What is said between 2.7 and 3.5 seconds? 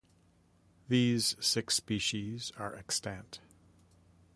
extant.